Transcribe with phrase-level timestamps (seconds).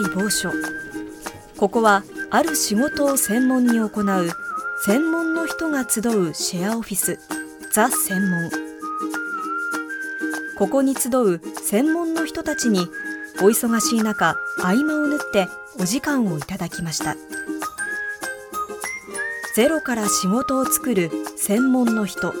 [0.00, 0.52] 内某所。
[1.56, 4.30] ここはある仕事を専門に行う
[4.84, 7.18] 専門の人が集うシェアオフィス
[7.72, 8.50] ザ専門。
[10.58, 12.88] ここに集う専門の人たちに
[13.40, 15.48] お忙しい中合間を縫って
[15.80, 17.16] お時間をいただきました。
[19.54, 22.34] ゼロから仕事を作る専門の人。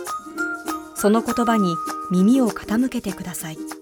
[0.94, 1.74] その言葉に
[2.10, 3.75] 耳を傾けてください。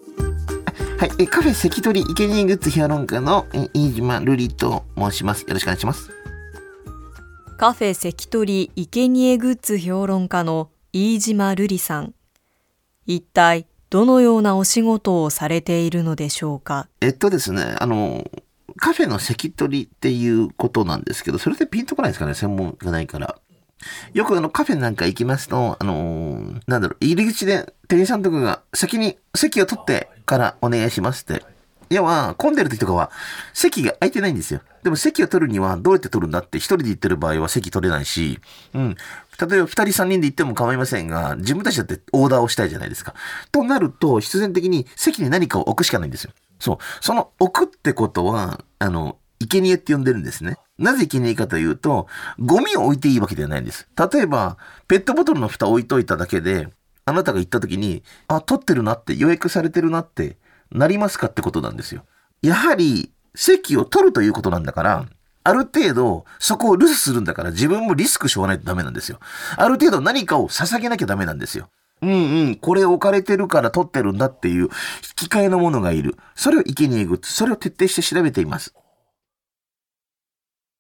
[0.97, 5.43] はい、えカフェ関取生贄グッズ評論家のえ飯島瑠璃と申します。
[5.43, 6.11] よろしくお願いします。
[7.57, 12.15] カフェ関取生贄グッズ評論家の飯島瑠璃さん。
[13.07, 16.89] 一体どのようなお仕事をされているのでしょうか？
[17.01, 18.25] えっとですね、あの、
[18.77, 23.37] カフェの関取っていうことなんですけど、それでピンとこないですかね、専門がないから。
[24.13, 31.45] よくあのカフェなんか行きますと、あのーなんだろう、入り口で店員さんとかが先に席を取ってからお願いしますって。
[31.91, 33.11] 要は、混んでる時とかは
[33.53, 34.61] 席が空いてないんですよ。
[34.83, 38.41] でも席を取るにはどうやって取るんだって一人で行ってる場合は席取れないし、
[38.75, 38.97] うん。
[39.51, 43.15] 例えば二人三人で行っても構いませんが、自分たちだってオーダーをしたいじゃないですか。
[43.53, 46.33] となると、必然的に席に何かを置くしかないんですよ。
[46.59, 46.79] そう。
[47.01, 50.57] その置くってことは、あの、生贄って呼んでるんですね。
[50.79, 52.09] なぜ生贄かというと、
[52.39, 53.89] ゴミを置いていいわけではないんです。
[54.13, 54.59] 例えば、
[54.89, 56.69] ペットボトルの蓋を置いといただけで、
[57.05, 60.37] あなたが行った時に、あ、取ってるなって、予約されてるなって、
[60.73, 62.05] なりますかってことなんですよ。
[62.43, 65.07] やはり、席を取るということなんだから、
[65.45, 69.21] ある程度、そこを留守するんだから、自分もリスクしょうがないとダメなんですよ。
[69.57, 71.69] ある程度何かを捧げなきゃダメなんですよ。
[72.03, 74.69] うんうん、これ置かれてるから取ってるんだっていう引
[75.17, 76.17] き換えのものがいる。
[76.35, 77.33] それを生贄グッズ。
[77.33, 78.75] それを徹底して調べています。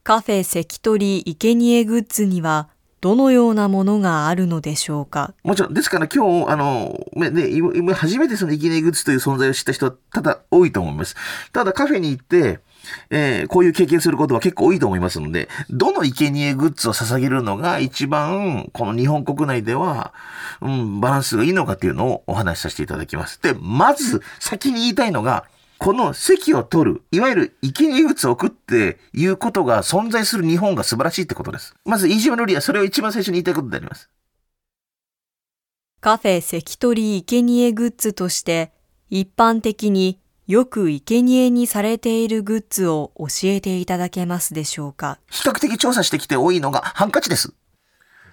[0.04, 2.68] カフェ関取生贄グッズには
[3.00, 5.32] どのようなものがあるのでしょうか？
[5.42, 11.16] もちろん、ですから今日、あの、ね、今今初めてその生贄グッズという存在を知った人はただ多いと思います。
[11.52, 12.60] ただカフェに行って、
[13.08, 20.12] えーこういう経験することは結構多いと思いますので、どの生贄グッズを捧げるのが一番、この日本国内では、
[20.60, 23.40] うん、バランスがいいのかっていうのをお話しさせていただきます。
[23.40, 25.44] で、まず、先に言いたいのが、
[25.78, 31.74] この席を取る、いわゆる生贄グッズを置くっていうことが存在する日本が素晴らしいってことです。
[31.84, 34.08] まず、飯島のりはそれを一番最初に言いたいことであります。
[36.00, 38.72] カフェ関取生贄グッズとして
[39.08, 45.18] 一般的によく生贄にされているグッズを教えていただけますでしょうか？
[45.30, 47.54] 比較的調査してきて多いのがハンカチです。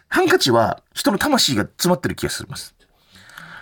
[0.09, 2.75] ハンカチは人の魂が詰まってる気がします。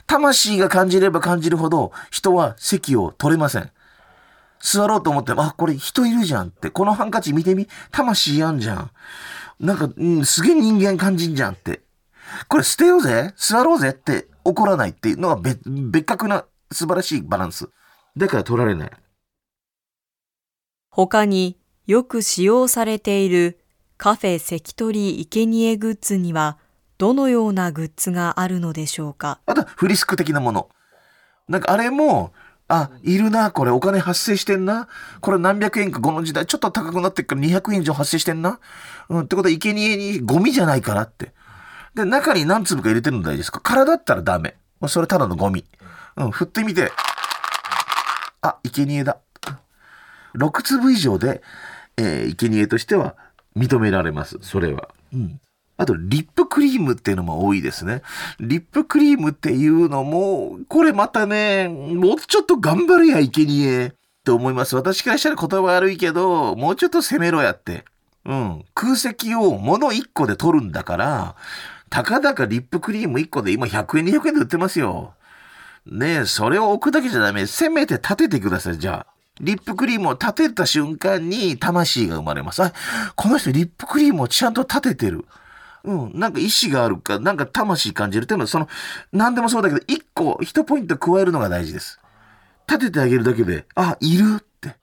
[0.10, 3.70] 魂が感じれば感じるほど人は席を取れません。
[4.60, 8.92] 座ろうと思っても、あ、これ人いるじゃんって、このハンカチ見てみ、魂やんじゃん。
[9.60, 11.82] なんか、うん、すげえ人間感じんじゃんって。
[12.48, 17.70] これ捨てようぜ座ろうぜって怒らないっていうのが別別格な素晴らしいバランス。
[18.18, 18.92] だから取られない。
[20.90, 23.60] 他によく使用されている
[23.98, 26.58] カフェ関取生贄グッズには
[27.00, 29.40] どのようなグッズがあるのでしょうか？
[29.46, 30.70] あとフリスク的なもの。
[31.48, 32.34] なんかあれも、
[32.68, 34.90] あ、いるな、これお金発生してんな。
[35.22, 38.60] これ何百円かこの時代ちょっと高くなってっから200円以上発生してんな。
[39.08, 41.32] うん、ってことは生贄にゴミじゃないからって。
[41.96, 43.62] で、中に何粒か入れてるの大事ですか？
[43.62, 44.58] 空だったらダメ。
[44.88, 45.64] それただのゴミ。
[46.18, 46.92] うん、振ってみて。
[48.42, 49.18] あ、生贄だ。
[50.36, 51.42] 6粒以上で、
[51.96, 53.16] えー、生贄としては
[53.56, 54.38] 認められます。
[54.42, 54.90] それは。
[55.14, 55.40] うん。
[55.80, 58.02] あと、リップクリームっていうのも多いですね。
[58.42, 63.92] リップクリームっていうのも、これまたね、もうちょっと頑張れや、生贄っ
[64.26, 64.76] て思います。
[64.76, 67.86] 私からしたら言葉悪いけど、もうちょっと攻めろやって。
[68.26, 68.66] うん。
[68.74, 71.36] 空席を物1個で取るんだから、
[71.90, 75.14] たかだかリップクリーム1個で今100円200円で売ってますよ。
[75.86, 77.48] ねえ、それを置くだけじゃダメ。
[77.48, 79.14] せめて立ててください、じゃあ。
[79.40, 82.62] リップクリームを立てた瞬間に魂が生まれます。
[82.62, 82.74] あ、
[83.16, 85.26] この人リップクリームをちゃんと立ててる。
[85.84, 88.68] うん、なんか意志があるか、なんか魂感じるっていうのは、その、
[89.12, 92.00] 何でもそうだけど、一個、一ポイント加えるのが大事です。
[92.68, 94.76] 立ててあげるだけで、あ、いるって。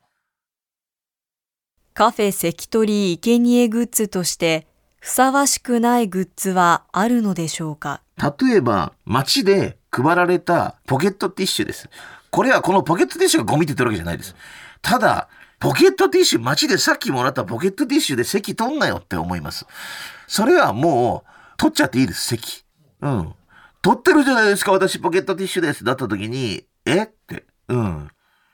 [1.95, 4.67] カフェ関取生贄グッズとして
[5.01, 8.03] ふさわしくないグッズはあるのでしょうか？
[8.19, 11.89] 例えば、街で配られたポケットティッシュです。
[12.31, 14.35] これはこのポケットティッシュがゴミって言ってるわけじゃないです。
[14.83, 19.67] ただ、ポケットティッシュ、街でさっきもらったポケットティッシュで席取んなよって思います。
[20.27, 22.65] それはもう、取っちゃっていいです、席。
[23.01, 23.35] うん。
[23.81, 25.85] 取ってるじゃないですか、私ポケットティッシュです。
[25.85, 27.05] だった時に、え？
[27.05, 27.47] って。
[27.69, 28.11] うん。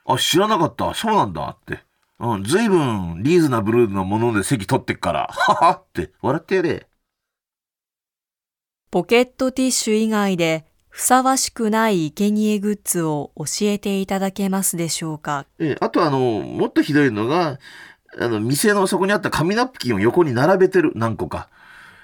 [0.06, 0.94] あ、知らなかった。
[0.94, 1.82] そうなんだって。
[2.18, 2.44] うん。
[2.44, 5.28] 随分リーズナブルなもので席取ってっから。
[5.30, 6.12] ははって。
[6.22, 6.86] 笑ってやれ。
[8.90, 15.46] ポケットティッシュ以外でふさわしくない生贄グッズを教えていただけますでしょうか？
[15.58, 17.58] ええあとあの、もっとひどいのが、
[18.20, 21.48] あの、店のそこにあった紙ナプキンを横に並べてる、何個か。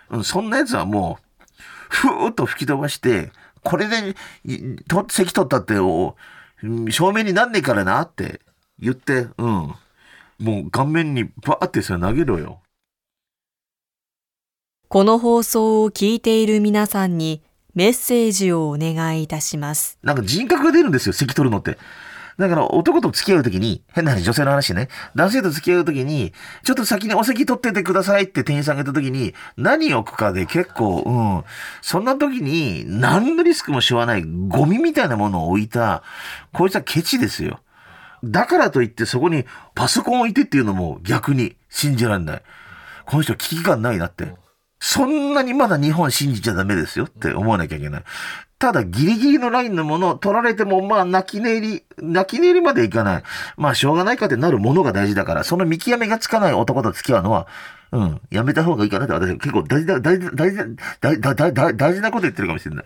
[0.09, 1.45] うん、そんなやつはもう、
[1.91, 3.31] ふーっと吹き飛ばして、
[3.63, 6.17] これで、いと、席取ったって、お、
[6.63, 8.41] うん正面になんねえからなって
[8.79, 9.75] 言って、うん。
[10.39, 12.63] もう顔面にバーってそれ投げろよ。
[14.89, 17.43] この放送を聞いている皆さんに
[17.79, 20.01] メッセージをお願いいたします。
[20.03, 21.79] なんか人格が出るんですよ、席取るのって。
[22.37, 24.89] だから男と付き合うときに、変な話、女性の話ね。
[25.15, 26.33] 男性と付き合うときに、
[26.65, 31.45] ちょっと先にお席取っててくださいって店員さんが言ったときに、何置くかで結構、うん。
[31.81, 36.03] そんな時に、何のリスクもしわないゴミみたいなものを置いた、
[36.53, 37.61] こいつはケチですよ。
[38.25, 39.45] だからといってそこに
[39.77, 42.43] パソコン置いてっていうのも逆に信じられない。
[43.07, 44.35] この人危機感ないなって。
[44.81, 48.05] そんなにまだ日本信じちゃダメですよって思わなきゃいけない。
[48.59, 53.23] ただギリギリのラインのものを取られてもまあ泣き寝入り、泣き寝入りまでいかない。
[53.57, 57.47] まあしょうがないかってなるものが大事だから、その見極めがつかない男と付き合うのは、
[57.93, 60.59] うん、やめた方がいいかなって私結構大事だ、大事、大事、
[61.01, 62.85] 大大大大大事なこと言ってるかもしれない。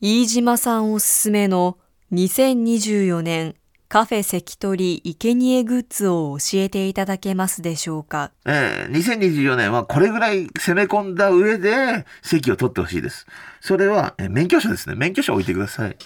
[0.00, 1.78] 飯島さんおすすめの
[2.12, 3.56] 2024年
[3.88, 8.32] カフェ関取生贄グッズを教えていただけますでしょうか？
[8.44, 13.26] えー2024年はこれぐらい攻め込んだ上で席を取ってほしいです。
[13.60, 14.96] それは、えー免許証ですね。
[14.96, 15.96] 免許証置いてください。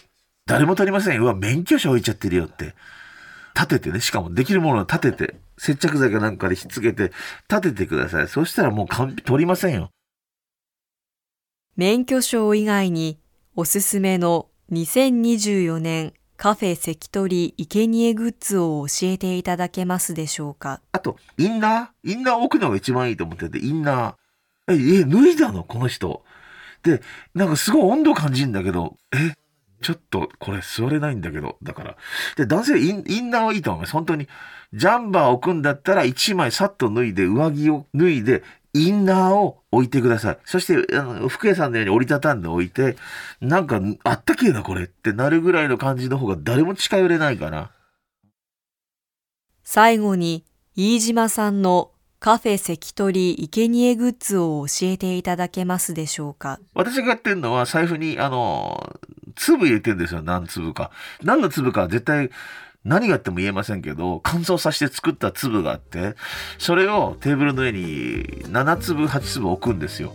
[0.47, 1.21] 誰も取りません。
[1.23, 2.75] うわ、免許証置いちゃってるよって。
[3.55, 7.13] 立ててね、しかもできるものを立てて、接着剤かなんかでひっつけて、
[7.49, 8.29] 立ててください。
[8.29, 9.91] そしたらもう完璧取りませんよ。
[11.77, 13.19] 免許証以外に
[13.57, 20.81] おすすめの2024年カフェ関取生贄グッズを教えていただけますでしょうか？
[20.93, 22.13] あと、インナー？
[22.13, 24.73] インナー置くのが一番いいと思ってて、インナー。
[24.73, 25.65] え、え、脱いだの？
[25.65, 26.25] この人。
[26.83, 27.03] で、
[27.35, 29.35] なんかすごい温度感じるんだけど、え、
[29.83, 31.97] ちょっとこれ座れないんだけど、だから。
[32.39, 33.93] で、男性インインナーはいいと思います。
[33.93, 34.27] 本当に。
[34.73, 40.39] ジャンバー置くんだったら一枚さっと脱いで、上着を脱いで、インナーを置いてください。
[40.45, 42.97] そして、あの、服屋さんのように折りたたんで置いて、
[43.41, 47.73] なんか、あったけえな、これってなるぐらいの感じの方が誰も近寄れないかな。
[49.65, 50.45] 最後に
[50.77, 56.59] 飯島さんのカフェ関取生贄グッズを教えていただけますでしょうか？
[56.75, 58.99] 私がやってるのは財布に、あの、
[59.37, 60.23] 粒入れてるんですよ。
[60.23, 60.91] 何粒か。
[61.23, 62.31] 何の粒かは絶対
[62.85, 66.15] 何があっても言えませんけど、乾燥させて作った粒があって、
[66.59, 70.15] それをテーブルの上に7粒、8粒置くんですよ。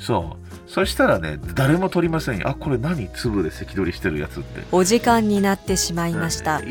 [0.00, 0.70] そう。
[0.70, 2.48] そしたらね、誰も取りませんよ。
[2.48, 4.62] あ、これ何粒で関取りしてるやつって。
[4.72, 6.62] お時間になってしまいましたは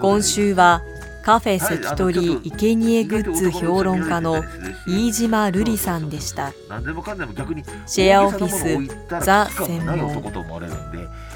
[0.00, 0.82] 今す週は
[1.26, 4.44] カフェ関取生贄グッズ評論家の
[4.86, 10.22] 飯島瑠璃さんでした何でもかんでも逆にシェアオフィスザ専門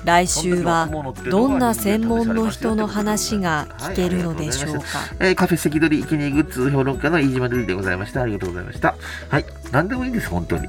[0.04, 0.88] 来週は
[1.28, 4.82] どんな専門の人の話が聞けるのでしょうか？
[5.18, 8.22] えーカフェ関取生贄グッズ評論家の飯島瑠璃でございました。
[8.22, 8.94] ありがとうございました。
[9.28, 9.44] はい。
[9.72, 10.68] 何でもいいんです、本当に。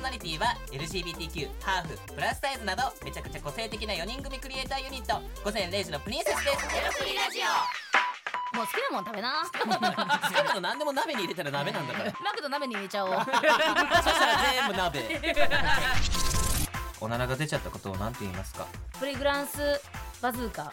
[0.00, 5.20] ソナリティは LGBTQ ハーフプラスサイズなどめちゃくちゃ個性的な4人組クリエイターユニット。
[5.44, 6.46] 午前0時のプリンセスです。
[6.46, 9.44] るゼロプリラジオもう好きなもん食べな。
[9.44, 12.12] 好きなの何でも鍋に入れたら鍋なんだから。
[12.24, 13.12] マクド鍋に入れちゃおう。
[13.20, 15.20] そしたら全部鍋。
[17.02, 18.66] おならが出ちゃったことを何て言いますか？
[18.98, 19.58] プリグランス
[20.22, 20.72] バズーカ